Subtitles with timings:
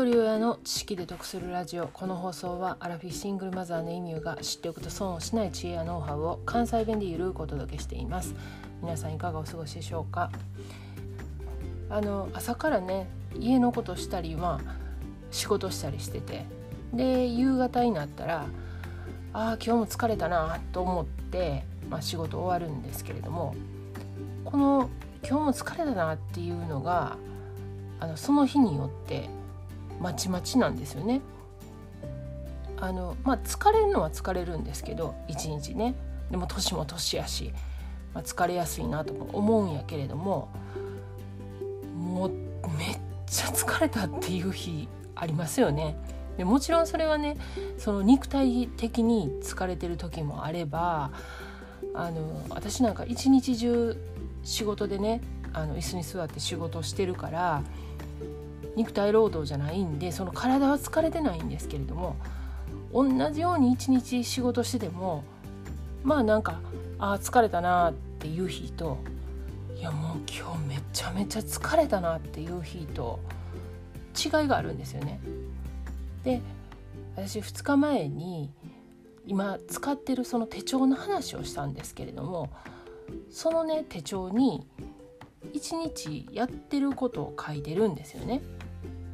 [0.00, 1.86] 一人親の知識で得するラジオ。
[1.88, 8.34] この放送はアラフィシングルマザーの意味が知っておくと損をしない知恵やノウハウを関西弁でゆるくお届けしています。
[8.80, 10.30] 皆さんいかがお過ごしでしょうか？
[11.90, 14.76] あの朝からね家のことしたりまあ
[15.30, 16.46] 仕事したりしてて。
[16.94, 18.46] で夕方になったら
[19.34, 23.54] ああ今日も疲れたなと思って、まあ、仕事終わるんですけれども
[24.46, 24.88] この
[25.28, 27.18] 今日も疲れたなっていうのが
[28.00, 29.28] あのその日によって
[30.00, 31.20] まちまちなんですよね。
[32.78, 35.94] あのまあ疲れるのは疲れるんですけど一日ね
[36.30, 37.52] でも年も年やし、
[38.14, 40.48] まあ、疲れやすいなと思うんやけれども
[41.94, 42.30] もう
[42.78, 45.96] めっちゃ疲れたっていう日ありますよね。
[46.38, 47.36] でもちろんそれはね
[47.76, 51.10] その肉体的に疲れてる時もあれば
[51.94, 53.96] あの私なんか一日中
[54.42, 55.20] 仕事でね
[55.52, 57.62] あの椅子に座って仕事してるから
[58.76, 62.16] 肉体労働じゃないんでその体は疲れてないんですけれども
[62.92, 65.24] 同じように一日仕事してても
[66.02, 66.60] まあなんか
[66.98, 68.98] あ疲れたなっていう日と
[69.76, 73.18] いやもう今日めちゃめちゃ疲れたなっていう日と
[74.14, 75.20] 違いがあるんですよね。
[76.24, 76.42] で
[77.16, 78.50] 私2日前に
[79.26, 82.50] 今使ってるその手帳の話をしたんですけれども
[83.30, 84.66] そのね手帳に
[85.52, 88.42] 1日やってることを書いてるんですよね。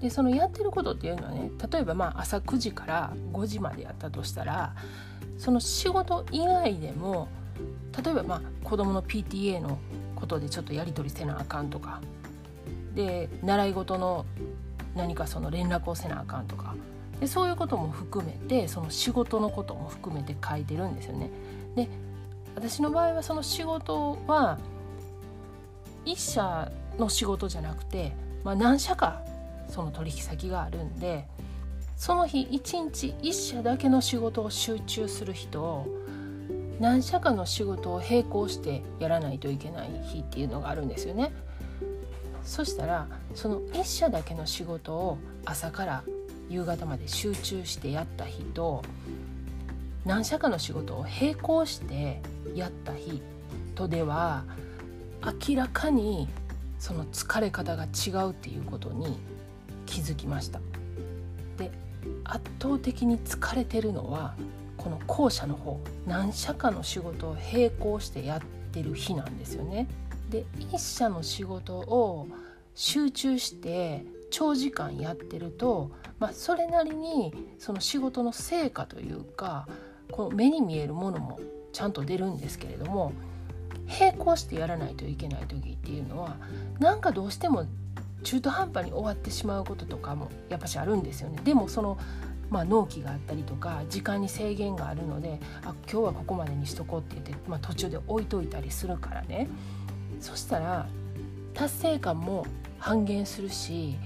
[0.00, 4.74] でそのやってることっていうのはね例えばまあ朝9時から5時までやったとしたら
[5.38, 7.28] その仕事以外でも
[8.02, 9.78] 例えばまあ子どもの PTA の
[10.14, 12.00] ことでちょっとやり取りせなあかんとか
[12.94, 14.26] で習い事の
[14.94, 16.74] 何かその連絡をせなあかんとか
[17.20, 21.30] でそういうことも含めてその仕事のことも含めて書いてるんですよね。
[21.74, 21.88] で
[22.54, 24.58] 私の場合はその仕事は
[26.06, 28.12] 1社の仕事じゃなくて、
[28.44, 29.22] まあ、何社か
[29.68, 31.26] その取引先があるんで
[31.96, 35.86] その日1日1社だけの仕事を集中する日と
[36.78, 41.32] 何社かの仕事を並行してやらないといけない日っていうのがあるんですよね。
[42.44, 46.04] そしたらその1社だけの仕事を朝から
[46.48, 48.82] 夕方まで集中してやった日と
[50.04, 52.20] 何社かの仕事を並行して
[52.54, 53.20] やった日
[53.74, 54.44] とでは
[55.48, 56.28] 明らかに
[56.78, 59.18] その疲れ方が違うっていうことに
[59.86, 60.60] 気づきました。
[61.56, 61.70] で
[62.24, 64.34] 圧倒的に疲れてるのは
[64.76, 68.40] この後者の方何社かの仕事を並行してやっ
[68.72, 69.88] てる日なんですよね。
[70.30, 72.26] で一社の仕事を
[72.74, 79.66] 集中して長時間やってると、まあ、それなりにその仕事の成果というか
[80.10, 81.40] この目に見えるものも
[81.72, 83.12] ちゃんと出るんですけれども
[84.00, 86.36] 並行してやらないといけない時っていうのは
[86.80, 87.66] なんかどうしても
[88.26, 91.38] 中途半端に終わってしまうこととかもやっぱしあるんですよね。
[91.44, 91.96] でもその
[92.48, 99.48] まあ、納期があったりとか時間に制限があるのであ今日はここまでにしとこうって言って、まあ、途中で置いといたりするからね
[100.20, 100.86] そしたら
[101.54, 102.46] 達成感も
[102.78, 103.96] 半減するし、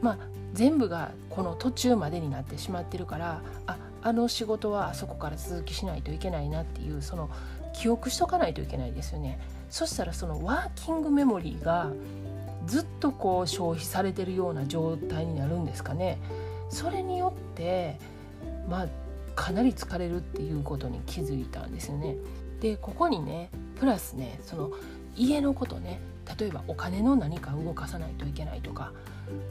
[0.00, 0.18] まあ、
[0.54, 7.28] 全部がこの途中までになってしまってるからああの仕事はあそこから続きしないといけないなっていうその
[7.74, 9.38] 記憶しとかないといけないですよね。
[9.68, 11.92] そしたらそのワーキングメモリーが
[12.66, 16.18] ずっとこう消費されてるような状態になるんですかね。
[16.68, 17.98] それによって
[18.68, 18.88] まあ
[19.34, 22.16] かなり疲れるっていうことに気づいたんですよね。
[22.60, 24.70] でここにねプラスねその
[25.16, 26.00] 家のことね
[26.38, 28.92] 例えばお金の何か動かさないといけないとか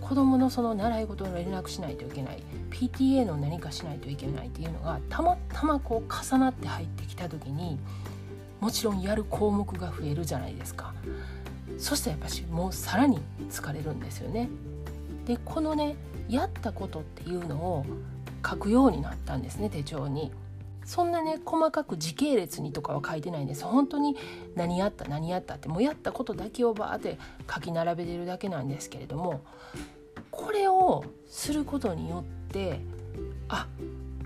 [0.00, 7.78] 子どものその習い事の連絡しないといけない PTA の何かしないといけないっていうのがたまたまこう重なって入ってきた時に
[8.60, 10.92] もちろんやる項目が増えるじゃないですか
[11.78, 14.48] そしたらやっぱしもうさらに疲れるんですよね
[15.26, 15.96] でこのね
[16.28, 17.86] やったことっていうのを
[18.46, 20.30] 書くようになったんですね手帳に。
[20.84, 24.16] そんなね細かく時系列にとかは書いてないんです本当に
[24.54, 27.18] 何やった何やったってもうやったことだけをバーって
[27.52, 29.42] 書き並べてるだけなんですけれども
[30.30, 32.80] これをすることによって
[33.50, 33.68] あ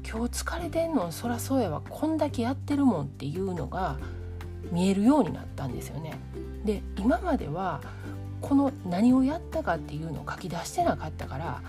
[0.08, 3.98] 今日疲れてんのそらそうやわこんだけやってるもんっていうのが
[4.70, 6.14] 見えるようになったんですよね。
[6.64, 7.81] で今までは
[8.41, 11.62] この何をやったかっていうのを書き出してなかったから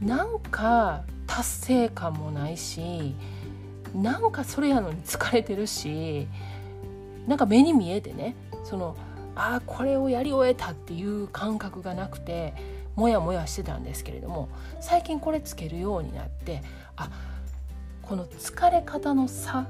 [0.00, 3.14] なんか達成感もないし
[3.94, 6.26] なんかそれやのに疲れてるし
[7.26, 8.34] なんか目に見えてね
[8.64, 8.96] その
[9.36, 12.54] ああこれをやり終えたっていう感覚がなくて
[12.96, 14.48] モヤモヤしてたんですけれども
[14.80, 16.62] 最近これつけるようになって
[16.96, 17.10] あ
[18.02, 19.66] この疲れ方の差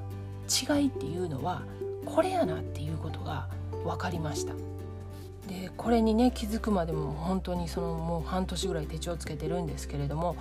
[0.49, 1.62] 違いっていうのは
[2.04, 3.48] これやなっていうことが
[3.84, 4.54] 分かりました
[5.48, 10.36] でこれにね気づくまでも本当にそのもう半年ぐらい手帳つけてるんですけれども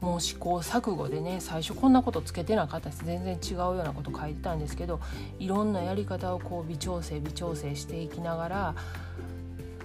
[0.00, 5.00] もう試行錯誤でね最初こんなことつけてなかったです全然違うようなこと書いてたんですけど
[5.38, 8.74] いろんなやり方をこう微調整微調整していきながら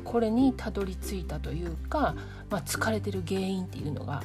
[0.03, 2.15] これにたどり着いたというか、
[2.49, 4.23] まあ、疲れてる原因っていうのが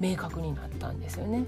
[0.00, 1.44] 明確になったんですよね。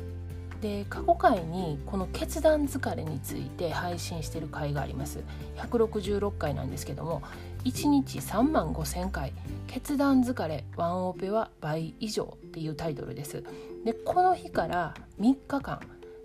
[0.61, 5.25] で過去回にこの決断疲れについて配信してる回があります。
[5.57, 7.23] 166回なんですけども
[7.65, 9.33] 1日3万5,000回。
[9.67, 13.43] 決断疲れワンオペは倍以上っていうタイトルです。
[13.85, 15.81] でこの日から3日間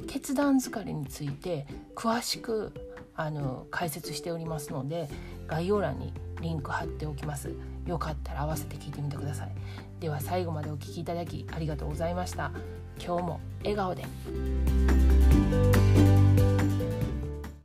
[0.08, 1.66] 決断疲れについて
[1.96, 2.74] 詳しく
[3.16, 5.08] あの解説しておりますので
[5.48, 7.54] 概要欄にリンク貼っておきます。
[7.86, 9.52] よかったら合わせて聞いてみてください。
[10.00, 12.52] では最後までお聴きいただきありがとうございました。
[13.00, 14.06] 今日も笑顔で。